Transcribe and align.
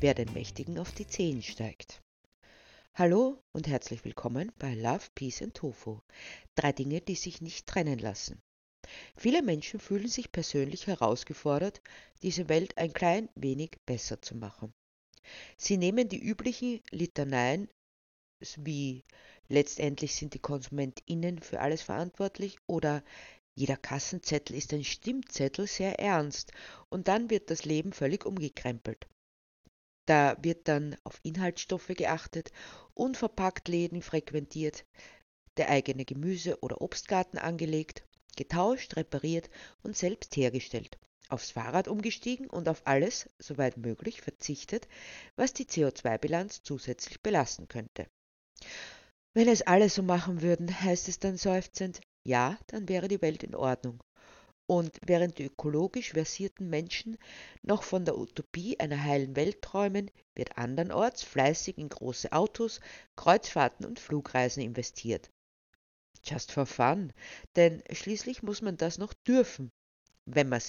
wer 0.00 0.14
den 0.14 0.32
Mächtigen 0.32 0.78
auf 0.78 0.92
die 0.92 1.06
Zehen 1.06 1.42
steigt. 1.42 2.02
Hallo 2.94 3.42
und 3.52 3.66
herzlich 3.66 4.04
willkommen 4.04 4.52
bei 4.58 4.74
Love, 4.74 5.04
Peace 5.14 5.42
and 5.42 5.54
Tofu. 5.54 6.00
Drei 6.54 6.72
Dinge, 6.72 7.00
die 7.00 7.14
sich 7.14 7.40
nicht 7.40 7.66
trennen 7.66 7.98
lassen. 7.98 8.40
Viele 9.16 9.42
Menschen 9.42 9.80
fühlen 9.80 10.08
sich 10.08 10.30
persönlich 10.30 10.86
herausgefordert, 10.86 11.80
diese 12.22 12.48
Welt 12.48 12.76
ein 12.78 12.92
klein 12.92 13.28
wenig 13.34 13.72
besser 13.86 14.20
zu 14.20 14.34
machen. 14.36 14.72
Sie 15.56 15.76
nehmen 15.76 16.08
die 16.08 16.22
üblichen 16.22 16.80
Litaneien 16.90 17.68
wie 18.58 19.04
letztendlich 19.48 20.14
sind 20.14 20.34
die 20.34 20.38
KonsumentInnen 20.38 21.38
für 21.38 21.60
alles 21.60 21.82
verantwortlich 21.82 22.58
oder 22.66 23.02
jeder 23.54 23.76
Kassenzettel 23.76 24.56
ist 24.56 24.72
ein 24.74 24.84
Stimmzettel 24.84 25.66
sehr 25.66 25.98
ernst 26.00 26.52
und 26.90 27.08
dann 27.08 27.30
wird 27.30 27.50
das 27.50 27.64
Leben 27.64 27.92
völlig 27.92 28.26
umgekrempelt. 28.26 29.06
Da 30.06 30.36
wird 30.42 30.68
dann 30.68 30.96
auf 31.04 31.20
Inhaltsstoffe 31.22 31.88
geachtet, 31.88 32.52
unverpackt 32.94 33.68
Läden 33.68 34.02
frequentiert, 34.02 34.84
der 35.56 35.70
eigene 35.70 36.04
Gemüse- 36.04 36.60
oder 36.60 36.80
Obstgarten 36.82 37.38
angelegt, 37.38 38.04
getauscht, 38.36 38.96
repariert 38.96 39.48
und 39.82 39.96
selbst 39.96 40.36
hergestellt, 40.36 40.98
aufs 41.28 41.52
Fahrrad 41.52 41.88
umgestiegen 41.88 42.50
und 42.50 42.68
auf 42.68 42.82
alles, 42.86 43.30
soweit 43.38 43.76
möglich, 43.76 44.20
verzichtet, 44.20 44.88
was 45.36 45.52
die 45.52 45.66
CO2-Bilanz 45.66 46.62
zusätzlich 46.62 47.22
belasten 47.22 47.68
könnte. 47.68 48.06
Wenn 49.32 49.48
es 49.48 49.62
alle 49.62 49.88
so 49.88 50.02
machen 50.02 50.42
würden, 50.42 50.80
heißt 50.80 51.08
es 51.08 51.18
dann 51.18 51.36
seufzend, 51.36 52.00
ja, 52.24 52.58
dann 52.68 52.88
wäre 52.88 53.08
die 53.08 53.22
Welt 53.22 53.42
in 53.42 53.54
Ordnung. 53.54 54.02
Und 54.66 54.98
während 55.04 55.38
die 55.38 55.44
ökologisch 55.44 56.12
versierten 56.12 56.70
Menschen 56.70 57.18
noch 57.62 57.82
von 57.82 58.04
der 58.04 58.16
Utopie 58.16 58.80
einer 58.80 59.02
heilen 59.02 59.36
Welt 59.36 59.60
träumen, 59.60 60.10
wird 60.34 60.56
andernorts 60.56 61.22
fleißig 61.22 61.76
in 61.76 61.90
große 61.90 62.32
Autos, 62.32 62.80
Kreuzfahrten 63.16 63.84
und 63.84 64.00
Flugreisen 64.00 64.62
investiert. 64.62 65.30
Just 66.24 66.52
for 66.52 66.64
fun, 66.64 67.12
denn 67.56 67.82
schließlich 67.92 68.42
muss 68.42 68.62
man 68.62 68.78
das 68.78 68.96
noch 68.96 69.12
dürfen, 69.12 69.70
wenn 70.24 70.48
man 70.48 70.62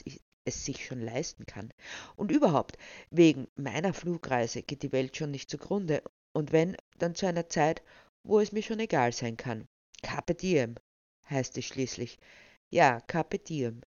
es 0.44 0.66
sich 0.66 0.86
schon 0.86 1.00
leisten 1.00 1.46
kann. 1.46 1.72
Und 2.18 2.32
überhaupt, 2.32 2.78
wegen 3.09 3.48
meiner 3.56 3.94
Flugreise 3.94 4.62
geht 4.62 4.84
die 4.84 4.92
Welt 4.92 5.16
schon 5.16 5.32
nicht 5.32 5.50
zugrunde, 5.50 6.04
und 6.34 6.52
wenn, 6.52 6.76
dann 6.98 7.16
zu 7.16 7.26
einer 7.26 7.48
Zeit, 7.48 7.82
wo 8.24 8.42
es 8.42 8.52
mir 8.52 8.62
schon 8.62 8.80
egal 8.82 9.14
sein 9.14 9.38
kann. 9.38 9.70
Carpe 10.04 10.36
diem, 10.36 10.76
heißt 11.30 11.58
es 11.58 11.66
schließlich. 11.66 12.20
Ja, 12.72 13.02
Carpe 13.02 13.40
diem. 13.40 13.82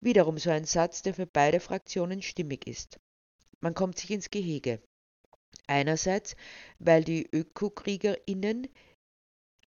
Wiederum 0.00 0.38
so 0.38 0.50
ein 0.50 0.64
Satz, 0.64 1.02
der 1.02 1.14
für 1.14 1.26
beide 1.26 1.60
Fraktionen 1.60 2.22
stimmig 2.22 2.66
ist. 2.66 2.98
Man 3.60 3.74
kommt 3.74 3.98
sich 3.98 4.10
ins 4.10 4.30
Gehege. 4.30 4.82
Einerseits, 5.66 6.34
weil 6.78 7.04
die 7.04 7.28
ÖkokriegerInnen 7.32 8.68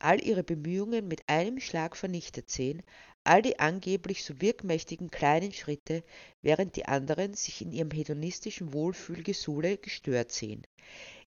all 0.01 0.23
ihre 0.23 0.43
Bemühungen 0.43 1.07
mit 1.09 1.23
einem 1.29 1.61
Schlag 1.61 1.97
vernichtet 1.97 2.51
sehen, 2.51 2.83
all 3.23 3.43
die 3.43 3.59
angeblich 3.59 4.25
so 4.25 4.41
wirkmächtigen 4.41 5.11
kleinen 5.11 5.53
Schritte, 5.53 6.03
während 6.43 6.77
die 6.77 6.87
anderen 6.87 7.35
sich 7.35 7.63
in 7.63 7.73
ihrem 7.73 7.91
hedonistischen 7.91 8.73
Wohlfühlgesuhle 8.73 9.79
gestört 9.79 10.33
sehen. 10.33 10.67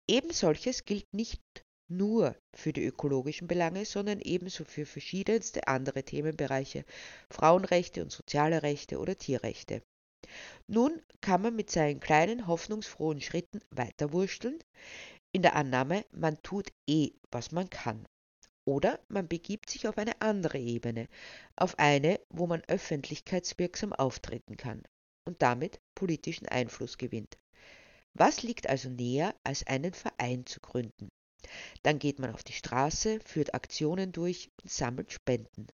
Eben 0.08 0.32
solches 0.32 0.84
gilt 0.84 1.12
nicht 1.12 1.40
nur 1.88 2.36
für 2.54 2.72
die 2.72 2.84
ökologischen 2.84 3.48
Belange, 3.48 3.84
sondern 3.84 4.20
ebenso 4.20 4.64
für 4.64 4.86
verschiedenste 4.86 5.68
andere 5.68 6.02
Themenbereiche, 6.02 6.84
Frauenrechte 7.30 8.02
und 8.02 8.10
soziale 8.10 8.62
Rechte 8.62 8.98
oder 8.98 9.16
Tierrechte. 9.16 9.82
Nun 10.66 11.00
kann 11.20 11.42
man 11.42 11.54
mit 11.54 11.70
seinen 11.70 12.00
kleinen 12.00 12.46
hoffnungsfrohen 12.46 13.20
Schritten 13.20 13.60
weiterwurschteln, 13.70 14.58
in 15.32 15.42
der 15.42 15.54
Annahme, 15.54 16.04
man 16.12 16.40
tut 16.42 16.72
eh, 16.88 17.10
was 17.30 17.52
man 17.52 17.68
kann. 17.68 18.06
Oder 18.64 18.98
man 19.08 19.28
begibt 19.28 19.70
sich 19.70 19.86
auf 19.86 19.98
eine 19.98 20.20
andere 20.22 20.58
Ebene, 20.58 21.08
auf 21.56 21.78
eine, 21.78 22.18
wo 22.30 22.46
man 22.46 22.62
öffentlichkeitswirksam 22.66 23.92
auftreten 23.92 24.56
kann 24.56 24.82
und 25.24 25.42
damit 25.42 25.80
politischen 25.94 26.48
Einfluss 26.48 26.98
gewinnt. 26.98 27.38
Was 28.14 28.42
liegt 28.42 28.68
also 28.68 28.88
näher, 28.88 29.34
als 29.44 29.66
einen 29.66 29.92
Verein 29.92 30.46
zu 30.46 30.60
gründen? 30.60 31.10
Dann 31.82 31.98
geht 31.98 32.18
man 32.18 32.32
auf 32.32 32.44
die 32.44 32.52
Straße, 32.52 33.20
führt 33.24 33.54
Aktionen 33.54 34.12
durch 34.12 34.50
und 34.62 34.70
sammelt 34.70 35.12
Spenden. 35.12 35.66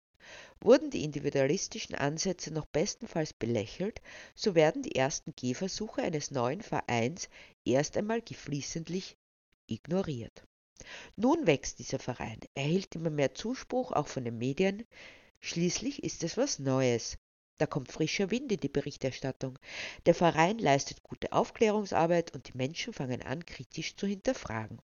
Wurden 0.60 0.90
die 0.90 1.04
individualistischen 1.04 1.94
Ansätze 1.96 2.52
noch 2.52 2.66
bestenfalls 2.66 3.32
belächelt, 3.32 4.00
so 4.34 4.54
werden 4.54 4.82
die 4.82 4.94
ersten 4.94 5.34
Gehversuche 5.34 6.02
eines 6.02 6.30
neuen 6.30 6.62
Vereins 6.62 7.28
erst 7.64 7.96
einmal 7.96 8.22
geflissentlich 8.22 9.16
ignoriert. 9.66 10.44
Nun 11.16 11.46
wächst 11.46 11.78
dieser 11.78 11.98
Verein, 11.98 12.38
erhält 12.54 12.94
immer 12.94 13.10
mehr 13.10 13.34
Zuspruch, 13.34 13.92
auch 13.92 14.08
von 14.08 14.24
den 14.24 14.38
Medien. 14.38 14.84
Schließlich 15.40 16.02
ist 16.04 16.22
es 16.22 16.36
was 16.36 16.58
Neues. 16.58 17.18
Da 17.58 17.66
kommt 17.66 17.92
frischer 17.92 18.30
Wind 18.30 18.50
in 18.50 18.58
die 18.58 18.68
Berichterstattung. 18.68 19.58
Der 20.06 20.14
Verein 20.14 20.58
leistet 20.58 21.02
gute 21.02 21.32
Aufklärungsarbeit 21.32 22.34
und 22.34 22.48
die 22.48 22.56
Menschen 22.56 22.92
fangen 22.92 23.22
an, 23.22 23.44
kritisch 23.46 23.96
zu 23.96 24.06
hinterfragen. 24.06 24.80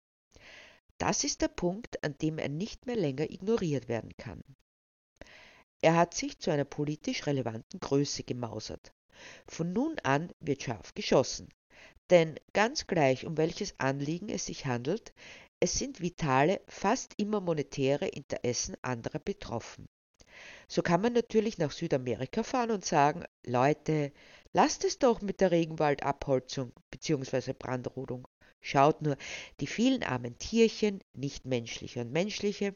Das 1.05 1.25
ist 1.25 1.41
der 1.41 1.49
Punkt, 1.49 2.01
an 2.01 2.17
dem 2.21 2.37
er 2.37 2.47
nicht 2.47 2.85
mehr 2.85 2.95
länger 2.95 3.29
ignoriert 3.29 3.89
werden 3.89 4.15
kann. 4.15 4.41
Er 5.81 5.97
hat 5.97 6.13
sich 6.13 6.39
zu 6.39 6.49
einer 6.49 6.63
politisch 6.63 7.27
relevanten 7.27 7.81
Größe 7.81 8.23
gemausert. 8.23 8.93
Von 9.45 9.73
nun 9.73 9.99
an 10.03 10.31
wird 10.39 10.63
scharf 10.63 10.93
geschossen. 10.93 11.49
Denn 12.09 12.39
ganz 12.53 12.87
gleich, 12.87 13.25
um 13.25 13.35
welches 13.35 13.77
Anliegen 13.81 14.29
es 14.29 14.45
sich 14.45 14.65
handelt, 14.65 15.13
es 15.59 15.77
sind 15.77 15.99
vitale, 15.99 16.61
fast 16.69 17.15
immer 17.17 17.41
monetäre 17.41 18.07
Interessen 18.07 18.77
anderer 18.81 19.19
betroffen. 19.19 19.89
So 20.69 20.81
kann 20.81 21.01
man 21.01 21.11
natürlich 21.11 21.57
nach 21.57 21.71
Südamerika 21.71 22.43
fahren 22.43 22.71
und 22.71 22.85
sagen, 22.85 23.25
Leute, 23.45 24.13
lasst 24.53 24.85
es 24.85 24.99
doch 24.99 25.19
mit 25.19 25.41
der 25.41 25.51
Regenwaldabholzung 25.51 26.71
bzw. 26.91 27.51
Brandrodung. 27.51 28.25
Schaut 28.63 29.01
nur, 29.01 29.17
die 29.59 29.67
vielen 29.67 30.03
armen 30.03 30.37
Tierchen, 30.37 31.01
nicht 31.13 31.45
menschliche 31.45 32.01
und 32.01 32.11
menschliche, 32.11 32.73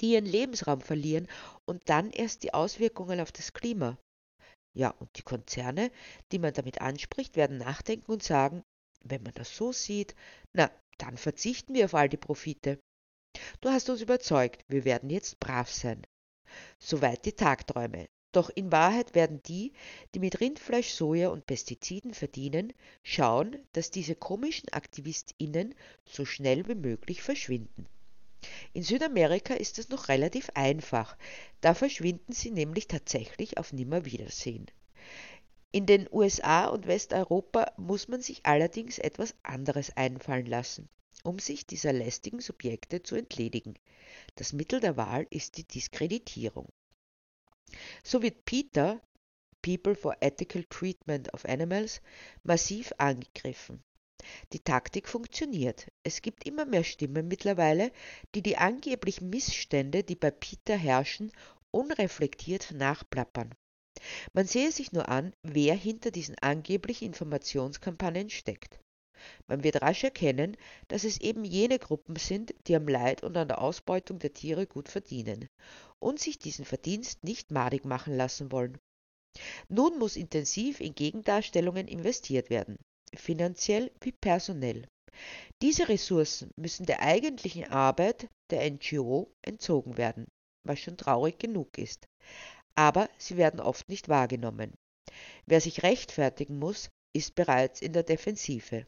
die 0.00 0.12
ihren 0.12 0.24
Lebensraum 0.24 0.80
verlieren 0.80 1.28
und 1.66 1.88
dann 1.88 2.10
erst 2.10 2.42
die 2.42 2.54
Auswirkungen 2.54 3.20
auf 3.20 3.30
das 3.30 3.52
Klima. 3.52 3.98
Ja, 4.74 4.90
und 4.90 5.16
die 5.16 5.22
Konzerne, 5.22 5.92
die 6.32 6.38
man 6.38 6.54
damit 6.54 6.80
anspricht, 6.80 7.36
werden 7.36 7.58
nachdenken 7.58 8.10
und 8.10 8.22
sagen, 8.22 8.64
wenn 9.04 9.22
man 9.22 9.34
das 9.34 9.54
so 9.54 9.72
sieht, 9.72 10.16
na, 10.52 10.70
dann 10.98 11.18
verzichten 11.18 11.74
wir 11.74 11.84
auf 11.84 11.94
all 11.94 12.08
die 12.08 12.16
Profite. 12.16 12.80
Du 13.60 13.68
hast 13.68 13.90
uns 13.90 14.00
überzeugt, 14.00 14.64
wir 14.68 14.84
werden 14.84 15.10
jetzt 15.10 15.38
brav 15.38 15.70
sein. 15.70 16.02
Soweit 16.78 17.24
die 17.24 17.32
Tagträume. 17.32 18.06
Doch 18.34 18.50
in 18.50 18.72
Wahrheit 18.72 19.14
werden 19.14 19.40
die, 19.44 19.72
die 20.12 20.18
mit 20.18 20.40
Rindfleisch, 20.40 20.90
Soja 20.90 21.28
und 21.28 21.46
Pestiziden 21.46 22.14
verdienen, 22.14 22.72
schauen, 23.04 23.56
dass 23.74 23.92
diese 23.92 24.16
komischen 24.16 24.68
AktivistInnen 24.72 25.72
so 26.04 26.24
schnell 26.24 26.66
wie 26.66 26.74
möglich 26.74 27.22
verschwinden. 27.22 27.86
In 28.72 28.82
Südamerika 28.82 29.54
ist 29.54 29.78
es 29.78 29.88
noch 29.88 30.08
relativ 30.08 30.50
einfach, 30.54 31.16
da 31.60 31.74
verschwinden 31.74 32.32
sie 32.32 32.50
nämlich 32.50 32.88
tatsächlich 32.88 33.56
auf 33.56 33.72
Nimmerwiedersehen. 33.72 34.66
In 35.70 35.86
den 35.86 36.08
USA 36.10 36.66
und 36.66 36.88
Westeuropa 36.88 37.72
muss 37.76 38.08
man 38.08 38.20
sich 38.20 38.44
allerdings 38.44 38.98
etwas 38.98 39.36
anderes 39.44 39.96
einfallen 39.96 40.46
lassen, 40.46 40.88
um 41.22 41.38
sich 41.38 41.68
dieser 41.68 41.92
lästigen 41.92 42.40
Subjekte 42.40 43.00
zu 43.00 43.14
entledigen. 43.14 43.74
Das 44.34 44.52
Mittel 44.52 44.80
der 44.80 44.96
Wahl 44.96 45.24
ist 45.30 45.56
die 45.56 45.68
Diskreditierung. 45.68 46.66
So 48.02 48.22
wird 48.22 48.44
Peter, 48.44 49.00
People 49.62 49.94
for 49.94 50.16
Ethical 50.20 50.64
Treatment 50.64 51.32
of 51.32 51.44
Animals, 51.46 52.02
massiv 52.42 52.92
angegriffen. 52.98 53.82
Die 54.52 54.60
Taktik 54.60 55.08
funktioniert. 55.08 55.86
Es 56.02 56.22
gibt 56.22 56.46
immer 56.46 56.64
mehr 56.64 56.84
Stimmen 56.84 57.28
mittlerweile, 57.28 57.92
die 58.34 58.42
die 58.42 58.56
angeblichen 58.56 59.30
Missstände, 59.30 60.02
die 60.02 60.16
bei 60.16 60.30
Peter 60.30 60.76
herrschen, 60.76 61.32
unreflektiert 61.70 62.72
nachplappern. 62.72 63.54
Man 64.32 64.46
sehe 64.46 64.70
sich 64.70 64.92
nur 64.92 65.08
an, 65.08 65.34
wer 65.42 65.74
hinter 65.74 66.10
diesen 66.10 66.38
angeblichen 66.38 67.06
Informationskampagnen 67.06 68.30
steckt. 68.30 68.80
Man 69.46 69.64
wird 69.64 69.80
rasch 69.80 70.04
erkennen, 70.04 70.56
dass 70.88 71.04
es 71.04 71.20
eben 71.20 71.44
jene 71.44 71.78
Gruppen 71.78 72.16
sind, 72.16 72.54
die 72.66 72.76
am 72.76 72.88
Leid 72.88 73.22
und 73.22 73.36
an 73.36 73.48
der 73.48 73.60
Ausbeutung 73.60 74.18
der 74.18 74.34
Tiere 74.34 74.66
gut 74.66 74.88
verdienen 74.88 75.48
und 76.04 76.20
sich 76.20 76.38
diesen 76.38 76.64
Verdienst 76.64 77.24
nicht 77.24 77.50
madig 77.50 77.84
machen 77.84 78.16
lassen 78.16 78.52
wollen. 78.52 78.78
Nun 79.68 79.98
muss 79.98 80.16
intensiv 80.16 80.80
in 80.80 80.94
Gegendarstellungen 80.94 81.88
investiert 81.88 82.50
werden, 82.50 82.76
finanziell 83.16 83.90
wie 84.00 84.12
personell. 84.12 84.86
Diese 85.62 85.88
Ressourcen 85.88 86.50
müssen 86.56 86.86
der 86.86 87.00
eigentlichen 87.00 87.64
Arbeit 87.64 88.28
der 88.50 88.70
NGO 88.70 89.32
entzogen 89.42 89.96
werden, 89.96 90.26
was 90.64 90.80
schon 90.80 90.96
traurig 90.96 91.38
genug 91.38 91.78
ist. 91.78 92.06
Aber 92.76 93.08
sie 93.16 93.36
werden 93.36 93.60
oft 93.60 93.88
nicht 93.88 94.08
wahrgenommen. 94.08 94.74
Wer 95.46 95.60
sich 95.60 95.82
rechtfertigen 95.82 96.58
muss, 96.58 96.90
ist 97.14 97.34
bereits 97.34 97.80
in 97.80 97.92
der 97.92 98.02
Defensive. 98.02 98.86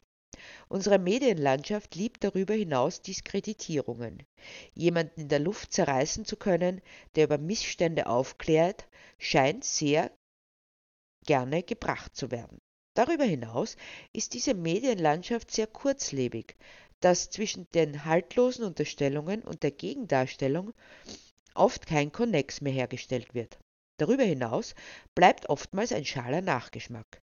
Unsere 0.67 0.99
Medienlandschaft 0.99 1.95
liebt 1.95 2.23
darüber 2.23 2.53
hinaus 2.53 3.01
Diskreditierungen. 3.01 4.23
Jemanden 4.73 5.21
in 5.21 5.27
der 5.29 5.39
Luft 5.39 5.73
zerreißen 5.73 6.25
zu 6.25 6.35
können, 6.37 6.81
der 7.15 7.25
über 7.25 7.37
Missstände 7.37 8.07
aufklärt, 8.07 8.87
scheint 9.17 9.63
sehr 9.63 10.11
gerne 11.25 11.63
gebracht 11.63 12.15
zu 12.15 12.31
werden. 12.31 12.59
Darüber 12.95 13.25
hinaus 13.25 13.77
ist 14.13 14.33
diese 14.33 14.53
Medienlandschaft 14.55 15.51
sehr 15.51 15.67
kurzlebig, 15.67 16.55
dass 16.99 17.29
zwischen 17.29 17.67
den 17.75 18.05
haltlosen 18.05 18.65
Unterstellungen 18.65 19.43
und 19.43 19.61
der 19.61 19.71
Gegendarstellung 19.71 20.73
oft 21.53 21.85
kein 21.85 22.11
Konnex 22.11 22.61
mehr 22.61 22.73
hergestellt 22.73 23.33
wird. 23.33 23.59
Darüber 23.97 24.23
hinaus 24.23 24.75
bleibt 25.15 25.49
oftmals 25.49 25.91
ein 25.91 26.05
schaler 26.05 26.41
Nachgeschmack. 26.41 27.21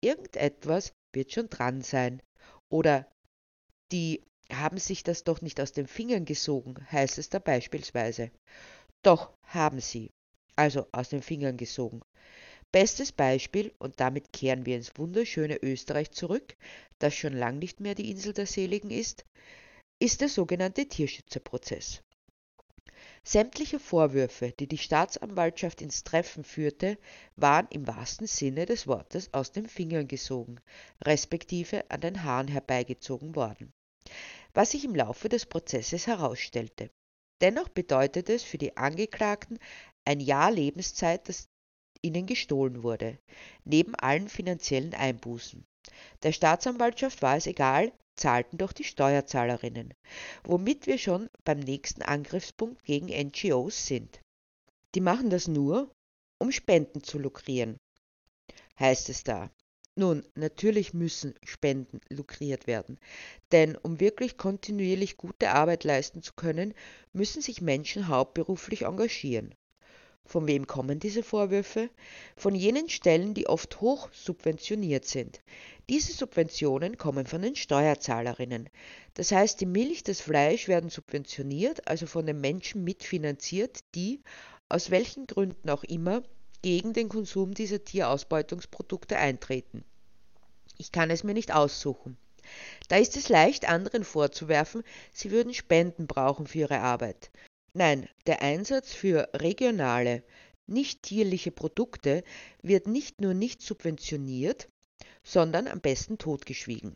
Irgendetwas 0.00 0.92
wird 1.12 1.32
schon 1.32 1.48
dran 1.48 1.82
sein. 1.82 2.22
Oder 2.70 3.10
die 3.92 4.22
haben 4.52 4.78
sich 4.78 5.02
das 5.02 5.24
doch 5.24 5.40
nicht 5.40 5.60
aus 5.60 5.72
den 5.72 5.86
Fingern 5.86 6.24
gesogen, 6.24 6.74
heißt 6.90 7.18
es 7.18 7.28
da 7.28 7.38
beispielsweise. 7.38 8.30
Doch 9.02 9.32
haben 9.42 9.80
sie, 9.80 10.10
also 10.56 10.86
aus 10.92 11.08
den 11.08 11.22
Fingern 11.22 11.56
gesogen. 11.56 12.00
Bestes 12.72 13.12
Beispiel, 13.12 13.72
und 13.78 13.98
damit 14.00 14.32
kehren 14.32 14.66
wir 14.66 14.76
ins 14.76 14.92
wunderschöne 14.96 15.56
Österreich 15.62 16.10
zurück, 16.10 16.56
das 16.98 17.14
schon 17.14 17.32
lang 17.32 17.58
nicht 17.58 17.80
mehr 17.80 17.94
die 17.94 18.10
Insel 18.10 18.34
der 18.34 18.46
Seligen 18.46 18.90
ist, 18.90 19.24
ist 19.98 20.20
der 20.20 20.28
sogenannte 20.28 20.86
Tierschützerprozess. 20.86 22.02
Sämtliche 23.30 23.78
Vorwürfe, 23.78 24.52
die 24.52 24.66
die 24.66 24.78
Staatsanwaltschaft 24.78 25.82
ins 25.82 26.02
Treffen 26.02 26.44
führte, 26.44 26.96
waren 27.36 27.66
im 27.68 27.86
wahrsten 27.86 28.26
Sinne 28.26 28.64
des 28.64 28.86
Wortes 28.86 29.34
aus 29.34 29.52
den 29.52 29.68
Fingern 29.68 30.08
gesogen, 30.08 30.62
respektive 31.04 31.90
an 31.90 32.00
den 32.00 32.24
Haaren 32.24 32.48
herbeigezogen 32.48 33.36
worden. 33.36 33.74
Was 34.54 34.70
sich 34.70 34.86
im 34.86 34.94
Laufe 34.94 35.28
des 35.28 35.44
Prozesses 35.44 36.06
herausstellte. 36.06 36.90
Dennoch 37.42 37.68
bedeutet 37.68 38.30
es 38.30 38.44
für 38.44 38.56
die 38.56 38.78
Angeklagten 38.78 39.58
ein 40.06 40.20
Jahr 40.20 40.50
Lebenszeit, 40.50 41.28
das 41.28 41.50
ihnen 42.00 42.24
gestohlen 42.24 42.82
wurde, 42.82 43.18
neben 43.62 43.94
allen 43.94 44.30
finanziellen 44.30 44.94
Einbußen. 44.94 45.66
Der 46.22 46.32
Staatsanwaltschaft 46.32 47.20
war 47.20 47.36
es 47.36 47.46
egal, 47.46 47.92
zahlten 48.18 48.58
doch 48.58 48.72
die 48.72 48.84
Steuerzahlerinnen, 48.84 49.94
womit 50.44 50.86
wir 50.86 50.98
schon 50.98 51.28
beim 51.44 51.58
nächsten 51.60 52.02
Angriffspunkt 52.02 52.84
gegen 52.84 53.06
NGOs 53.06 53.86
sind. 53.86 54.20
Die 54.94 55.00
machen 55.00 55.30
das 55.30 55.48
nur, 55.48 55.90
um 56.38 56.52
Spenden 56.52 57.02
zu 57.02 57.18
lukrieren, 57.18 57.78
heißt 58.78 59.08
es 59.08 59.24
da. 59.24 59.50
Nun, 59.96 60.24
natürlich 60.36 60.94
müssen 60.94 61.34
Spenden 61.44 62.00
lukriert 62.08 62.68
werden, 62.68 63.00
denn 63.50 63.76
um 63.76 63.98
wirklich 63.98 64.36
kontinuierlich 64.36 65.16
gute 65.16 65.50
Arbeit 65.50 65.82
leisten 65.82 66.22
zu 66.22 66.34
können, 66.34 66.72
müssen 67.12 67.42
sich 67.42 67.60
Menschen 67.60 68.06
hauptberuflich 68.06 68.82
engagieren. 68.82 69.56
Von 70.24 70.46
wem 70.46 70.66
kommen 70.66 71.00
diese 71.00 71.22
Vorwürfe? 71.22 71.90
Von 72.36 72.54
jenen 72.54 72.88
Stellen, 72.88 73.34
die 73.34 73.48
oft 73.48 73.80
hoch 73.80 74.08
subventioniert 74.12 75.04
sind. 75.04 75.40
Diese 75.90 76.12
Subventionen 76.12 76.98
kommen 76.98 77.24
von 77.24 77.40
den 77.40 77.56
Steuerzahlerinnen. 77.56 78.68
Das 79.14 79.32
heißt, 79.32 79.58
die 79.60 79.66
Milch, 79.66 80.02
das 80.02 80.20
Fleisch 80.20 80.68
werden 80.68 80.90
subventioniert, 80.90 81.88
also 81.88 82.06
von 82.06 82.26
den 82.26 82.42
Menschen 82.42 82.84
mitfinanziert, 82.84 83.80
die, 83.94 84.20
aus 84.68 84.90
welchen 84.90 85.26
Gründen 85.26 85.70
auch 85.70 85.84
immer, 85.84 86.22
gegen 86.60 86.92
den 86.92 87.08
Konsum 87.08 87.54
dieser 87.54 87.84
Tierausbeutungsprodukte 87.84 89.16
eintreten. 89.16 89.82
Ich 90.76 90.92
kann 90.92 91.10
es 91.10 91.24
mir 91.24 91.32
nicht 91.32 91.54
aussuchen. 91.54 92.18
Da 92.88 92.96
ist 92.96 93.16
es 93.16 93.30
leicht, 93.30 93.66
anderen 93.66 94.04
vorzuwerfen, 94.04 94.82
sie 95.12 95.30
würden 95.30 95.54
Spenden 95.54 96.06
brauchen 96.06 96.46
für 96.46 96.58
ihre 96.58 96.80
Arbeit. 96.80 97.30
Nein, 97.72 98.08
der 98.26 98.42
Einsatz 98.42 98.92
für 98.92 99.28
regionale, 99.34 100.22
nicht 100.66 101.02
tierliche 101.02 101.50
Produkte 101.50 102.24
wird 102.60 102.86
nicht 102.86 103.22
nur 103.22 103.32
nicht 103.32 103.62
subventioniert, 103.62 104.68
sondern 105.22 105.68
am 105.68 105.80
besten 105.80 106.18
totgeschwiegen. 106.18 106.94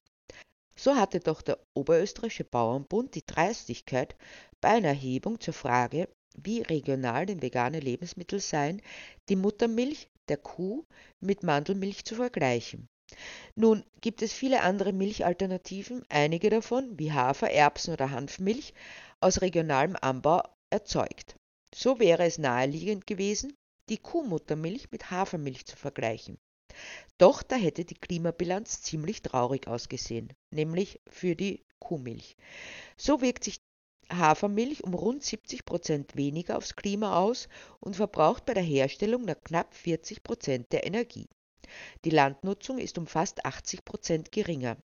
So 0.77 0.97
hatte 0.97 1.21
doch 1.21 1.43
der 1.43 1.59
Oberösterreichische 1.75 2.45
Bauernbund 2.45 3.15
die 3.15 3.27
Dreistigkeit, 3.27 4.17
bei 4.61 4.71
einer 4.71 4.89
Erhebung 4.89 5.39
zur 5.41 5.55
Frage, 5.55 6.09
wie 6.37 6.63
regional 6.63 7.27
denn 7.27 7.43
vegane 7.43 7.81
Lebensmittel 7.81 8.41
seien, 8.41 8.81
die 9.29 9.37
Muttermilch 9.37 10.09
der 10.29 10.39
Kuh 10.39 10.85
mit 11.21 11.43
Mandelmilch 11.43 12.05
zu 12.05 12.15
vergleichen. 12.15 12.89
Nun 13.55 13.85
gibt 14.01 14.23
es 14.23 14.33
viele 14.33 14.63
andere 14.63 14.93
Milchalternativen, 14.93 16.05
einige 16.09 16.49
davon, 16.49 16.99
wie 16.99 17.13
Hafer, 17.13 17.51
Erbsen 17.51 17.93
oder 17.93 18.11
Hanfmilch, 18.11 18.73
aus 19.21 19.43
regionalem 19.43 19.97
Anbau 20.01 20.43
erzeugt. 20.71 21.37
So 21.75 21.99
wäre 21.99 22.25
es 22.25 22.39
naheliegend 22.39 23.07
gewesen, 23.07 23.53
die 23.89 23.99
Kuhmuttermilch 23.99 24.91
mit 24.91 25.11
Hafermilch 25.11 25.67
zu 25.67 25.77
vergleichen. 25.77 26.39
Doch 27.19 27.43
da 27.43 27.57
hätte 27.57 27.85
die 27.85 27.95
Klimabilanz 27.95 28.83
ziemlich 28.83 29.23
traurig 29.23 29.69
ausgesehen, 29.69 30.33
nämlich 30.51 31.01
für 31.09 31.37
die 31.37 31.65
Kuhmilch. 31.79 32.37
So 32.97 33.21
wirkt 33.21 33.45
sich 33.45 33.61
Hafermilch 34.11 34.85
um 34.85 34.95
rund 34.95 35.23
70 35.23 35.65
Prozent 35.65 36.17
weniger 36.17 36.57
aufs 36.57 36.77
Klima 36.77 37.17
aus 37.17 37.49
und 37.81 37.97
verbraucht 37.97 38.45
bei 38.45 38.55
der 38.55 38.63
Herstellung 38.63 39.25
nur 39.25 39.37
knapp 39.37 39.75
40 39.75 40.23
Prozent 40.23 40.73
der 40.73 40.87
Energie. 40.87 41.29
Die 42.05 42.11
Landnutzung 42.11 42.79
ist 42.79 42.99
um 42.99 43.07
fast 43.07 43.45
80 43.45 43.85
Prozent 43.85 44.33
geringer. 44.33 44.77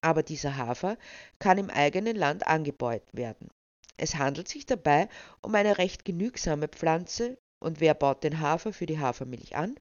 Aber 0.00 0.22
dieser 0.22 0.56
Hafer 0.56 0.98
kann 1.38 1.56
im 1.56 1.70
eigenen 1.70 2.16
Land 2.16 2.46
angebaut 2.46 3.04
werden. 3.12 3.48
Es 3.96 4.16
handelt 4.16 4.48
sich 4.48 4.66
dabei 4.66 5.08
um 5.40 5.54
eine 5.54 5.78
recht 5.78 6.04
genügsame 6.04 6.68
Pflanze, 6.68 7.38
und 7.64 7.80
wer 7.80 7.94
baut 7.94 8.22
den 8.22 8.40
Hafer 8.40 8.72
für 8.72 8.86
die 8.86 8.98
Hafermilch 8.98 9.56
an? 9.56 9.76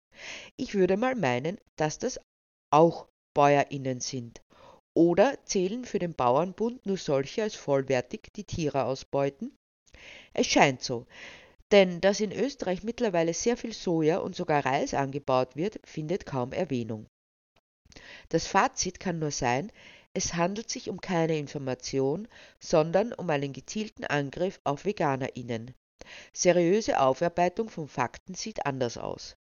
Ich 0.57 0.73
würde 0.73 0.97
mal 0.97 1.15
meinen, 1.15 1.59
dass 1.75 1.99
das 1.99 2.19
auch 2.71 3.07
Bäuerinnen 3.35 3.99
sind. 3.99 4.41
Oder 4.95 5.37
zählen 5.45 5.85
für 5.85 5.99
den 5.99 6.13
Bauernbund 6.13 6.85
nur 6.85 6.97
solche 6.97 7.43
als 7.43 7.55
vollwertig, 7.55 8.31
die 8.35 8.43
Tiere 8.43 8.85
ausbeuten? 8.85 9.55
Es 10.33 10.47
scheint 10.47 10.81
so, 10.83 11.05
denn 11.71 12.01
dass 12.01 12.19
in 12.19 12.31
Österreich 12.31 12.83
mittlerweile 12.83 13.33
sehr 13.33 13.57
viel 13.57 13.73
Soja 13.73 14.19
und 14.19 14.35
sogar 14.35 14.65
Reis 14.65 14.93
angebaut 14.93 15.55
wird, 15.55 15.79
findet 15.83 16.25
kaum 16.25 16.51
Erwähnung. 16.51 17.07
Das 18.29 18.47
Fazit 18.47 18.99
kann 18.99 19.19
nur 19.19 19.31
sein, 19.31 19.71
es 20.13 20.35
handelt 20.35 20.69
sich 20.69 20.89
um 20.89 21.01
keine 21.01 21.37
Information, 21.37 22.27
sondern 22.59 23.13
um 23.13 23.29
einen 23.29 23.53
gezielten 23.53 24.03
Angriff 24.03 24.59
auf 24.63 24.85
VeganerInnen. 24.85 25.73
Seriöse 26.33 26.99
Aufarbeitung 26.99 27.69
von 27.69 27.87
Fakten 27.87 28.33
sieht 28.33 28.65
anders 28.65 28.97
aus. 28.97 29.35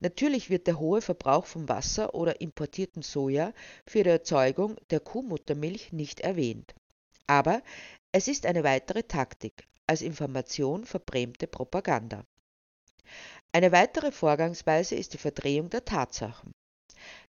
Natürlich 0.00 0.50
wird 0.50 0.66
der 0.66 0.78
hohe 0.78 1.02
Verbrauch 1.02 1.46
von 1.46 1.68
Wasser 1.68 2.14
oder 2.14 2.40
importierten 2.40 3.02
Soja 3.02 3.52
für 3.86 4.02
die 4.02 4.10
Erzeugung 4.10 4.76
der 4.90 5.00
Kuhmuttermilch 5.00 5.92
nicht 5.92 6.20
erwähnt. 6.20 6.74
Aber 7.26 7.62
es 8.12 8.28
ist 8.28 8.46
eine 8.46 8.64
weitere 8.64 9.02
Taktik, 9.02 9.68
als 9.86 10.00
Information 10.00 10.84
verbrämte 10.84 11.46
Propaganda. 11.46 12.24
Eine 13.52 13.72
weitere 13.72 14.12
Vorgangsweise 14.12 14.94
ist 14.94 15.14
die 15.14 15.18
Verdrehung 15.18 15.70
der 15.70 15.84
Tatsachen. 15.84 16.52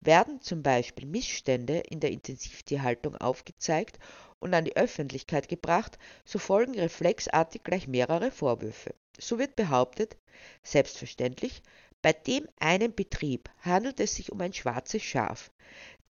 Werden 0.02 0.42
zum 0.42 0.64
Beispiel 0.64 1.06
Missstände 1.06 1.80
in 1.80 2.00
der 2.00 2.12
Intensivtierhaltung 2.12 3.16
aufgezeigt 3.16 4.00
und 4.44 4.54
an 4.54 4.66
die 4.66 4.76
Öffentlichkeit 4.76 5.48
gebracht, 5.48 5.98
so 6.26 6.38
folgen 6.38 6.78
reflexartig 6.78 7.64
gleich 7.64 7.88
mehrere 7.88 8.30
Vorwürfe. 8.30 8.94
So 9.18 9.40
wird 9.40 9.56
behauptet, 9.56 10.18
selbstverständlich, 10.64 11.64
bei 12.02 12.12
dem 12.12 12.48
einen 12.60 12.94
Betrieb 12.94 13.50
handelt 13.62 14.02
es 14.02 14.16
sich 14.16 14.32
um 14.32 14.42
ein 14.42 14.54
schwarzes 14.54 15.02
Schaf, 15.02 15.52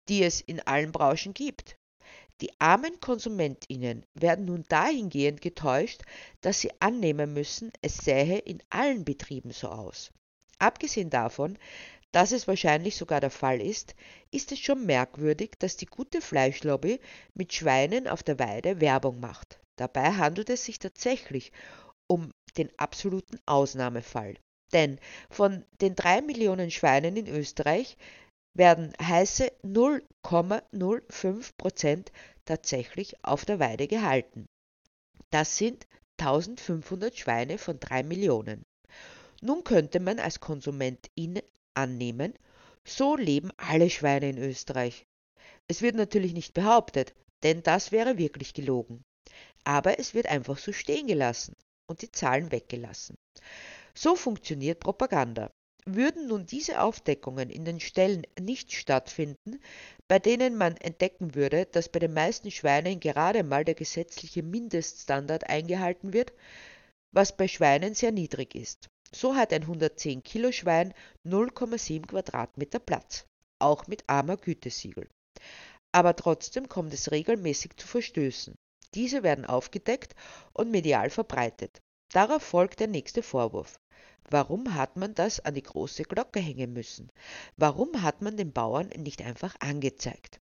die 0.09 0.23
es 0.23 0.41
in 0.41 0.61
allen 0.61 0.91
Branchen 0.91 1.35
gibt. 1.35 1.77
Die 2.41 2.51
armen 2.59 2.99
Konsumentinnen 2.99 4.07
werden 4.15 4.47
nun 4.47 4.65
dahingehend 4.69 5.43
getäuscht, 5.43 6.03
dass 6.41 6.61
sie 6.61 6.73
annehmen 6.81 7.35
müssen, 7.35 7.71
es 7.83 7.99
sähe 7.99 8.39
in 8.39 8.63
allen 8.71 9.05
Betrieben 9.05 9.53
so 9.53 9.69
aus. 9.69 10.11
Abgesehen 10.59 11.11
davon, 11.11 11.59
dass 12.13 12.33
es 12.33 12.47
wahrscheinlich 12.47 12.97
sogar 12.97 13.21
der 13.21 13.31
Fall 13.31 13.61
ist, 13.61 13.95
ist 14.31 14.53
es 14.53 14.59
schon 14.59 14.87
merkwürdig, 14.87 15.53
dass 15.59 15.77
die 15.77 15.87
gute 15.87 16.21
Fleischlobby 16.21 17.01
mit 17.35 17.53
Schweinen 17.53 18.07
auf 18.07 18.23
der 18.23 18.39
Weide 18.39 18.81
Werbung 18.81 19.19
macht. 19.21 19.59
Dabei 19.77 20.13
handelt 20.13 20.51
es 20.51 20.65
sich 20.65 20.79
tatsächlich 20.79 21.53
um 22.07 22.31
den 22.59 22.71
absoluten 22.79 23.39
Ausnahmefall. 23.47 24.37
Denn 24.73 24.99
von 25.31 25.65
den 25.81 25.97
drei 25.97 26.21
Millionen 26.21 26.71
Schweinen 26.71 27.17
in 27.17 27.27
Österreich 27.27 27.97
werden 28.55 28.93
heiße 29.01 29.51
0,05 29.65 31.51
Prozent 31.57 32.13
tatsächlich 32.45 33.25
auf 33.25 33.45
der 33.45 33.59
Weide 33.59 33.87
gehalten. 33.89 34.47
Das 35.31 35.57
sind 35.57 35.87
1500 36.21 37.17
Schweine 37.17 37.57
von 37.57 37.81
drei 37.81 38.03
Millionen. 38.03 38.63
Nun 39.41 39.65
könnte 39.65 39.99
man 39.99 40.19
als 40.19 40.41
Konsumentin 40.41 41.41
annehmen, 41.75 42.35
so 42.85 43.17
leben 43.17 43.51
alle 43.57 43.91
Schweine 43.91 44.31
in 44.31 44.39
Österreich. 44.39 45.07
Es 45.69 45.83
wird 45.83 45.95
natürlich 45.95 46.33
nicht 46.33 46.55
behauptet, 46.55 47.15
denn 47.43 47.63
das 47.63 47.93
wäre 47.93 48.19
wirklich 48.19 48.55
gelogen. 48.55 49.03
Aber 49.65 49.99
es 49.99 50.15
wird 50.15 50.27
einfach 50.27 50.59
so 50.59 50.73
stehen 50.73 51.07
gelassen 51.07 51.55
und 51.89 52.03
die 52.03 52.11
Zahlen 52.11 52.51
weggelassen. 52.51 53.17
So 53.95 54.17
funktioniert 54.17 54.81
Propaganda. 54.81 55.51
Würden 55.85 56.29
nun 56.29 56.47
diese 56.47 56.81
Aufdeckungen 56.81 57.51
in 57.51 57.65
den 57.65 57.81
Stellen 57.81 58.23
nicht 58.41 58.73
stattfinden, 58.73 59.61
bei 60.09 60.21
denen 60.21 60.57
man 60.57 60.77
entdecken 60.77 61.35
würde, 61.35 61.67
dass 61.67 61.89
bei 61.89 61.99
den 61.99 62.13
meisten 62.13 62.53
Schweinen 62.53 63.01
gerade 63.01 63.43
mal 63.43 63.65
der 63.65 63.75
gesetzliche 63.75 64.43
Mindeststandard 64.45 65.49
eingehalten 65.49 66.13
wird, 66.13 66.33
was 67.13 67.37
bei 67.37 67.49
Schweinen 67.49 67.95
sehr 67.95 68.13
niedrig 68.13 68.55
ist. 68.55 68.92
So 69.15 69.37
hat 69.37 69.53
ein 69.53 69.63
110 69.63 70.23
Kilo 70.23 70.53
Schwein 70.53 70.95
0,7 71.27 72.07
Quadratmeter 72.07 72.79
Platz, 72.79 73.27
auch 73.59 73.87
mit 73.87 74.05
armer 74.09 74.37
Gütesiegel. 74.37 75.09
Aber 75.93 76.17
trotzdem 76.17 76.69
kommt 76.69 76.95
es 76.95 77.11
regelmäßig 77.11 77.77
zu 77.77 77.87
Verstößen. 77.87 78.55
Diese 78.95 79.23
werden 79.23 79.45
aufgedeckt 79.45 80.15
und 80.55 80.71
medial 80.71 81.11
verbreitet. 81.11 81.81
Darauf 82.13 82.43
folgt 82.43 82.81
der 82.81 82.89
nächste 82.89 83.23
Vorwurf. 83.23 83.79
Warum 84.31 84.75
hat 84.75 84.97
man 84.97 85.15
das 85.15 85.41
an 85.41 85.55
die 85.55 85.63
große 85.63 86.05
Glocke 86.05 86.41
hängen 86.41 86.73
müssen? 86.73 87.11
Warum 87.57 88.03
hat 88.03 88.23
man 88.23 88.37
den 88.37 88.53
Bauern 88.53 88.89
nicht 88.97 89.23
einfach 89.23 89.55
angezeigt? 89.61 90.42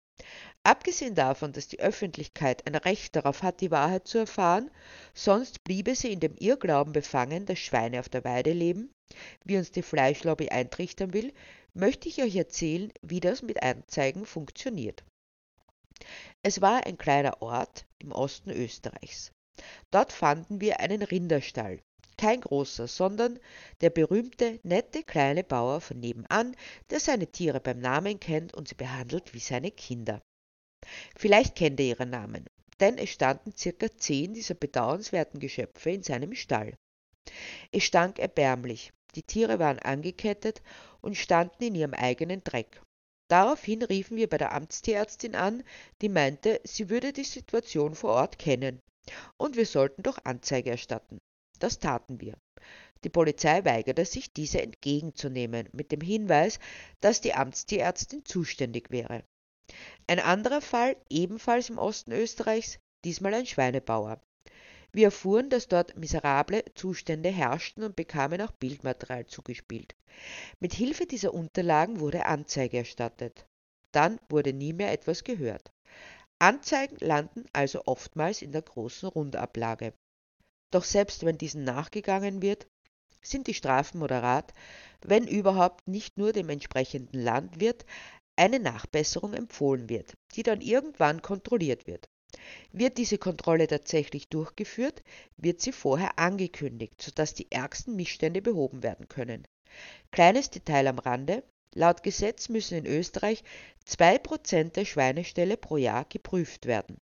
Abgesehen 0.67 1.15
davon, 1.15 1.53
dass 1.53 1.69
die 1.69 1.81
Öffentlichkeit 1.81 2.67
ein 2.67 2.75
Recht 2.75 3.15
darauf 3.17 3.43
hat, 3.43 3.61
die 3.61 3.71
Wahrheit 3.71 4.09
zu 4.09 4.19
erfahren, 4.19 4.71
sonst 5.13 5.63
bliebe 5.63 5.95
sie 5.95 6.11
in 6.11 6.21
dem 6.21 6.37
Irrglauben 6.37 6.95
befangen, 6.95 7.45
dass 7.45 7.59
Schweine 7.59 8.01
auf 8.01 8.09
der 8.09 8.25
Weide 8.25 8.53
leben, 8.53 8.91
wie 9.45 9.59
uns 9.59 9.73
die 9.73 9.83
Fleischlobby 9.83 10.49
eintrichtern 10.49 11.13
will, 11.13 11.35
möchte 11.75 12.09
ich 12.09 12.23
euch 12.23 12.35
erzählen, 12.35 12.91
wie 13.03 13.21
das 13.21 13.43
mit 13.43 13.63
Anzeigen 13.63 14.25
funktioniert. 14.25 15.05
Es 16.43 16.61
war 16.61 16.87
ein 16.87 16.97
kleiner 16.97 17.43
Ort 17.43 17.85
im 17.99 18.13
Osten 18.13 18.51
Österreichs. 18.51 19.33
Dort 19.91 20.13
fanden 20.13 20.61
wir 20.61 20.81
einen 20.81 21.03
Rinderstall. 21.03 21.81
Kein 22.17 22.41
großer, 22.41 22.87
sondern 22.87 23.39
der 23.81 23.91
berühmte, 23.91 24.61
nette 24.63 25.03
kleine 25.03 25.45
Bauer 25.45 25.81
von 25.81 25.99
nebenan, 25.99 26.57
der 26.91 27.01
seine 27.01 27.27
Tiere 27.27 27.61
beim 27.61 27.81
Namen 27.81 28.21
kennt 28.21 28.55
und 28.55 28.69
sie 28.69 28.75
behandelt 28.75 29.35
wie 29.35 29.41
seine 29.41 29.71
Kinder. 29.71 30.23
Vielleicht 31.17 31.57
kennt 31.57 31.81
er 31.81 31.87
ihre 31.87 32.07
Namen, 32.07 32.47
denn 32.81 32.99
es 32.99 33.11
standen 33.11 33.57
circa 33.57 33.89
zehn 33.97 34.35
dieser 34.35 34.55
bedauernswerten 34.55 35.41
Geschöpfe 35.41 35.91
in 35.91 36.03
seinem 36.03 36.35
Stall. 36.35 36.75
Es 37.73 37.85
stank 37.85 38.19
erbärmlich, 38.19 38.93
die 39.15 39.23
Tiere 39.23 39.59
waren 39.59 39.79
angekettet 39.79 40.63
und 41.01 41.17
standen 41.17 41.65
in 41.65 41.75
ihrem 41.75 41.95
eigenen 41.95 42.45
Dreck. 42.45 42.83
Daraufhin 43.29 43.83
riefen 43.83 44.17
wir 44.17 44.29
bei 44.29 44.39
der 44.39 44.53
Amtstierärztin 44.53 45.35
an, 45.35 45.65
die 46.03 46.11
meinte, 46.11 46.61
sie 46.65 46.91
würde 46.91 47.13
die 47.13 47.25
Situation 47.25 47.95
vor 47.95 48.11
Ort 48.11 48.39
kennen 48.39 48.81
und 49.39 49.57
wir 49.57 49.67
sollten 49.67 50.03
doch 50.03 50.19
Anzeige 50.25 50.71
erstatten. 50.71 51.19
Das 51.59 51.79
taten 51.79 52.21
wir. 52.21 52.35
Die 53.05 53.11
Polizei 53.11 53.65
weigerte 53.65 54.05
sich, 54.05 54.33
diese 54.33 54.63
entgegenzunehmen, 54.63 55.69
mit 55.73 55.93
dem 55.93 56.01
Hinweis, 56.01 56.59
dass 57.01 57.21
die 57.21 57.35
Amtstierärztin 57.35 58.25
zuständig 58.25 58.91
wäre. 58.91 59.25
Ein 60.07 60.21
anderer 60.21 60.61
Fall, 60.61 60.97
ebenfalls 61.11 61.71
im 61.71 61.79
Osten 61.79 62.13
Österreichs, 62.13 62.79
diesmal 63.05 63.35
ein 63.35 63.47
Schweinebauer. 63.47 64.21
Wir 64.93 65.07
erfuhren, 65.07 65.51
dass 65.51 65.69
dort 65.69 65.97
miserable 65.97 66.65
Zustände 66.75 67.29
herrschten 67.29 67.83
und 67.83 67.97
bekamen 67.97 68.41
auch 68.41 68.53
Bildmaterial 68.53 69.27
zugespielt. 69.27 69.95
Mit 70.61 70.73
Hilfe 70.73 71.07
dieser 71.07 71.35
Unterlagen 71.35 72.01
wurde 72.01 72.27
Anzeige 72.27 72.79
erstattet. 72.79 73.47
Dann 73.93 74.21
wurde 74.29 74.53
nie 74.53 74.73
mehr 74.73 74.93
etwas 74.93 75.25
gehört. 75.25 75.73
Anzeigen 76.39 76.97
landen 77.01 77.45
also 77.53 77.83
oftmals 77.87 78.43
in 78.43 78.53
der 78.53 78.63
großen 78.63 79.09
Rundablage. 79.09 79.95
Doch 80.75 80.83
selbst 80.83 81.25
wenn 81.25 81.39
diesen 81.39 81.63
nachgegangen 81.63 82.43
wird, 82.43 82.67
sind 83.23 83.47
die 83.47 83.55
Strafen 83.55 84.01
moderat, 84.01 84.53
wenn 85.03 85.29
überhaupt 85.29 85.87
nicht 85.87 86.19
nur 86.19 86.33
dem 86.33 86.49
entsprechenden 86.49 87.21
Landwirt 87.23 87.87
eine 88.35 88.59
Nachbesserung 88.59 89.35
empfohlen 89.35 89.89
wird, 89.89 90.15
die 90.35 90.43
dann 90.43 90.61
irgendwann 90.61 91.23
kontrolliert 91.23 91.87
wird. 91.87 92.09
Wird 92.73 92.99
diese 92.99 93.19
Kontrolle 93.19 93.69
tatsächlich 93.69 94.29
durchgeführt, 94.29 95.05
wird 95.37 95.61
sie 95.61 95.71
vorher 95.71 96.19
angekündigt, 96.19 97.01
sodass 97.01 97.35
die 97.35 97.53
ärgsten 97.53 97.95
Missstände 97.95 98.43
behoben 98.43 98.83
werden 98.83 99.07
können. 99.07 99.47
Kleines 100.11 100.51
Detail 100.51 100.89
am 100.89 100.99
Rande, 100.99 101.45
laut 101.73 102.03
Gesetz 102.03 102.49
müssen 102.49 102.79
in 102.79 102.87
Österreich 102.87 103.45
2% 103.87 104.73
der 104.73 104.85
Schweineställe 104.85 105.57
pro 105.57 105.77
Jahr 105.77 106.05
geprüft 106.07 106.67
werden. 106.67 106.99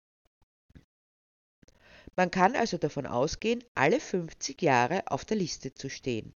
Man 2.17 2.31
kann 2.31 2.55
also 2.55 2.77
davon 2.77 3.05
ausgehen, 3.05 3.63
alle 3.75 4.00
50 4.00 4.62
Jahre 4.62 5.03
auf 5.12 5.24
der 5.24 5.38
Liste 5.38 5.74
zu 5.74 5.89
stehen. 5.89 6.33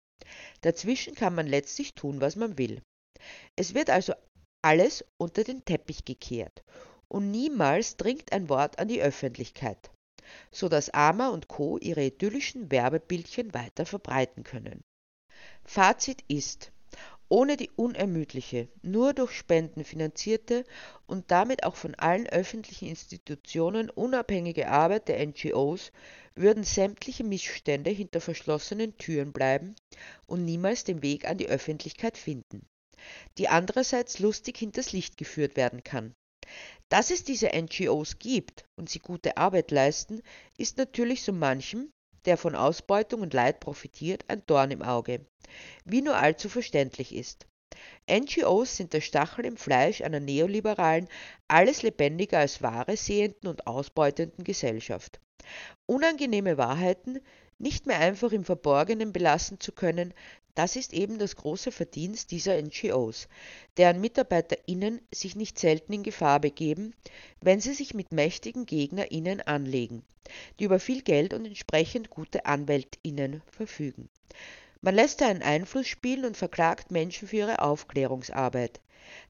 Dazwischen 0.61 1.15
kann 1.15 1.35
man 1.35 1.47
letztlich 1.47 1.95
tun, 1.95 2.21
was 2.21 2.37
man 2.37 2.59
will. 2.59 2.83
Es 3.57 3.75
wird 3.75 3.91
also 3.91 4.13
alles 4.63 5.05
unter 5.19 5.43
den 5.43 5.65
Teppich 5.65 6.05
gekehrt 6.05 6.63
und 7.09 7.31
niemals 7.31 7.97
dringt 7.97 8.33
ein 8.33 8.49
Wort 8.49 8.79
an 8.79 8.89
die 8.89 9.03
Öffentlichkeit, 9.03 9.91
so 10.53 10.69
dass 10.69 10.91
Ama 10.91 11.31
und 11.31 11.49
Co. 11.49 11.79
ihre 11.79 12.05
idyllischen 12.05 12.71
Werbebildchen 12.71 13.55
weiter 13.55 13.87
verbreiten 13.87 14.45
können. 14.45 14.83
Fazit 15.65 16.23
ist, 16.29 16.73
ohne 17.31 17.57
die 17.57 17.71
unermüdliche, 17.77 18.69
nur 18.83 19.15
durch 19.15 19.31
Spenden 19.33 19.85
finanzierte 19.85 20.65
und 21.07 21.31
damit 21.31 21.63
auch 21.63 21.77
von 21.77 21.95
allen 21.95 22.27
öffentlichen 22.27 22.89
Institutionen 22.89 23.89
unabhängige 23.89 24.69
Arbeit 24.69 25.07
der 25.09 25.25
NGOs 25.25 25.93
würden 26.35 26.65
sämtliche 26.65 27.23
Missstände 27.23 27.91
hinter 27.91 28.21
verschlossenen 28.21 28.99
Türen 28.99 29.33
bleiben 29.33 29.77
und 30.27 30.45
niemals 30.45 30.83
den 30.83 31.03
Weg 31.03 31.25
an 31.25 31.39
die 31.39 31.49
Öffentlichkeit 31.49 32.19
finden, 32.19 32.67
die 33.39 33.49
andererseits 33.49 34.19
lustig 34.19 34.59
hinters 34.59 34.93
Licht 34.93 35.17
geführt 35.17 35.57
werden 35.57 35.85
kann. 35.85 36.15
Dass 36.89 37.13
es 37.13 37.23
diese 37.23 37.51
NGOs 37.55 38.19
gibt 38.19 38.65
und 38.75 38.91
sie 38.91 38.99
gute 38.99 39.37
Arbeit 39.37 39.71
leisten, 39.71 40.21
ist 40.59 40.79
natürlich 40.79 41.23
so 41.23 41.33
manchem, 41.33 41.93
der 42.25 42.37
von 42.37 42.55
Ausbeutung 42.55 43.21
und 43.21 43.35
Leid 43.35 43.61
profitiert, 43.61 44.25
ein 44.29 44.43
Dorn 44.47 44.71
im 44.71 44.83
Auge, 44.83 45.27
wie 45.85 46.03
nur 46.03 46.17
allzu 46.17 46.49
verständlich 46.49 47.15
ist. 47.15 47.47
NGOs 48.11 48.77
sind 48.77 48.93
der 48.93 49.01
Stachel 49.01 49.47
im 49.47 49.57
Fleisch 49.57 50.01
einer 50.01 50.21
neoliberalen, 50.21 51.09
alles 51.49 51.83
lebendiger 51.83 52.39
als 52.39 52.63
Ware 52.63 52.97
sehenden 52.97 53.49
und 53.49 53.67
ausbeutenden 53.67 54.45
Gesellschaft. 54.45 55.21
Unangenehme 55.87 56.59
Wahrheiten 56.59 57.21
nicht 57.61 57.87
mehr 57.87 57.99
einfach 57.99 58.33
im 58.33 58.45
Verborgenen 58.45 59.13
belassen 59.13 59.61
zu 59.61 59.73
können, 59.73 60.15
das 60.55 60.77
ist 60.77 60.93
eben 60.93 61.19
das 61.19 61.37
große 61.37 61.71
Verdienst 61.71 62.33
dieser 62.33 62.61
NGOs, 62.61 63.29
deren 63.77 64.01
MitarbeiterInnen 64.01 65.01
sich 65.13 65.37
nicht 65.37 65.59
selten 65.59 65.93
in 65.93 66.03
Gefahr 66.03 66.41
begeben, 66.41 66.95
wenn 67.41 67.61
sie 67.61 67.73
sich 67.73 67.95
mit 67.95 68.13
mächtigen 68.13 68.67
GegnerInnen 68.67 69.41
anlegen, 69.43 70.03
die 70.59 70.65
über 70.65 70.81
viel 70.81 71.03
Geld 71.03 71.35
und 71.35 71.45
entsprechend 71.45 72.11
gute 72.11 72.47
AnwältInnen 72.47 73.43
verfügen. 73.51 74.09
Man 74.81 74.95
lässt 74.95 75.21
da 75.21 75.29
einen 75.29 75.43
Einfluss 75.43 75.87
spielen 75.87 76.25
und 76.25 76.37
verklagt 76.37 76.91
Menschen 76.91 77.29
für 77.29 77.37
ihre 77.37 77.63
Aufklärungsarbeit. 77.63 78.81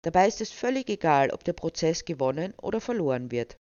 Dabei 0.03 0.29
ist 0.29 0.41
es 0.41 0.51
völlig 0.51 0.89
egal, 0.89 1.31
ob 1.31 1.45
der 1.45 1.53
Prozess 1.53 2.05
gewonnen 2.05 2.55
oder 2.61 2.81
verloren 2.81 3.31
wird. 3.31 3.59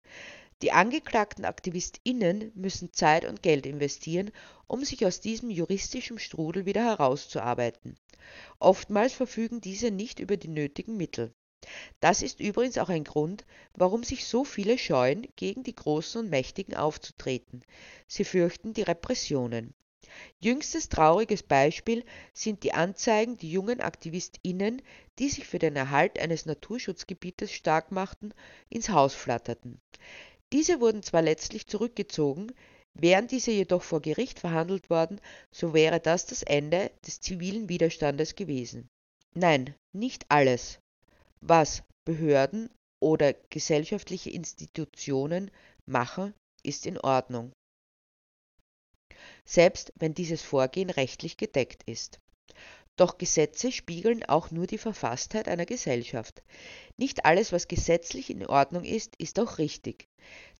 Die 0.61 0.73
angeklagten 0.73 1.45
AktivistInnen 1.45 2.51
müssen 2.53 2.91
Zeit 2.91 3.23
und 3.23 3.41
Geld 3.41 3.65
investieren, 3.65 4.31
um 4.67 4.83
sich 4.83 5.05
aus 5.05 5.21
diesem 5.21 5.49
juristischen 5.49 6.19
Strudel 6.19 6.65
wieder 6.65 6.83
herauszuarbeiten. 6.83 7.95
Oftmals 8.59 9.13
verfügen 9.13 9.61
diese 9.61 9.89
nicht 9.89 10.19
über 10.19 10.35
die 10.35 10.49
nötigen 10.49 10.97
Mittel. 10.97 11.33
Das 12.01 12.21
ist 12.21 12.39
übrigens 12.41 12.77
auch 12.77 12.89
ein 12.89 13.05
Grund, 13.05 13.45
warum 13.73 14.03
sich 14.03 14.25
so 14.25 14.43
viele 14.43 14.77
scheuen, 14.77 15.27
gegen 15.35 15.63
die 15.63 15.75
Großen 15.75 16.21
und 16.21 16.29
Mächtigen 16.29 16.75
aufzutreten. 16.75 17.63
Sie 18.07 18.25
fürchten 18.25 18.73
die 18.73 18.81
Repressionen. 18.81 19.73
Jüngstes 20.39 20.89
trauriges 20.89 21.43
Beispiel 21.43 22.03
sind 22.33 22.63
die 22.63 22.73
Anzeigen, 22.73 23.37
die 23.37 23.51
jungen 23.51 23.79
AktivistInnen, 23.79 24.81
die 25.19 25.29
sich 25.29 25.45
für 25.45 25.59
den 25.59 25.75
Erhalt 25.75 26.19
eines 26.19 26.45
Naturschutzgebietes 26.45 27.51
stark 27.51 27.91
machten, 27.91 28.33
ins 28.69 28.89
Haus 28.89 29.13
flatterten. 29.13 29.79
Diese 30.51 30.79
wurden 30.79 31.03
zwar 31.03 31.21
letztlich 31.21 31.67
zurückgezogen, 31.67 32.51
wären 32.93 33.27
diese 33.27 33.51
jedoch 33.51 33.83
vor 33.83 34.01
Gericht 34.01 34.39
verhandelt 34.39 34.89
worden, 34.89 35.21
so 35.51 35.73
wäre 35.73 35.99
das 35.99 36.25
das 36.25 36.43
Ende 36.43 36.91
des 37.05 37.21
zivilen 37.21 37.69
Widerstandes 37.69 38.35
gewesen. 38.35 38.89
Nein, 39.35 39.75
nicht 39.93 40.25
alles, 40.29 40.79
was 41.41 41.83
Behörden 42.05 42.69
oder 42.99 43.33
gesellschaftliche 43.33 44.31
Institutionen 44.31 45.51
machen, 45.85 46.33
ist 46.63 46.85
in 46.85 46.97
Ordnung, 46.97 47.51
selbst 49.45 49.93
wenn 49.95 50.13
dieses 50.13 50.41
Vorgehen 50.41 50.89
rechtlich 50.89 51.37
gedeckt 51.37 51.83
ist. 51.83 52.19
Doch 52.99 53.17
Gesetze 53.17 53.71
spiegeln 53.71 54.25
auch 54.25 54.51
nur 54.51 54.67
die 54.67 54.77
Verfasstheit 54.77 55.47
einer 55.47 55.65
Gesellschaft. 55.65 56.43
Nicht 56.97 57.23
alles, 57.23 57.53
was 57.53 57.69
gesetzlich 57.69 58.29
in 58.29 58.45
Ordnung 58.45 58.83
ist, 58.83 59.15
ist 59.15 59.39
auch 59.39 59.57
richtig. 59.57 60.09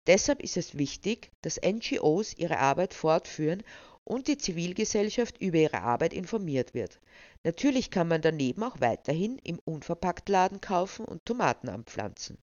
Deshalb 0.07 0.41
ist 0.41 0.55
es 0.55 0.77
wichtig, 0.77 1.31
dass 1.41 1.59
NGOs 1.61 2.33
ihre 2.37 2.59
Arbeit 2.59 2.93
fortführen 2.93 3.61
und 4.05 4.29
die 4.29 4.37
Zivilgesellschaft 4.37 5.41
über 5.41 5.57
ihre 5.57 5.81
Arbeit 5.81 6.13
informiert 6.13 6.73
wird. 6.73 7.01
Natürlich 7.43 7.91
kann 7.91 8.07
man 8.07 8.21
daneben 8.21 8.63
auch 8.63 8.79
weiterhin 8.79 9.37
im 9.43 9.59
Unverpacktladen 9.65 10.61
kaufen 10.61 11.03
und 11.03 11.25
Tomaten 11.25 11.67
anpflanzen. 11.67 12.37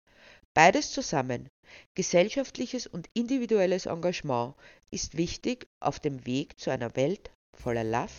Beides 0.52 0.90
zusammen, 0.90 1.48
gesellschaftliches 1.94 2.86
und 2.86 3.08
individuelles 3.14 3.86
Engagement, 3.86 4.56
ist 4.90 5.16
wichtig 5.16 5.66
auf 5.80 6.00
dem 6.00 6.26
Weg 6.26 6.60
zu 6.60 6.68
einer 6.68 6.94
Welt 6.96 7.30
voller 7.54 7.84
Love, 7.84 8.12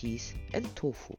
Peace 0.00 0.32
and 0.54 0.64
Tofu. 0.74 1.14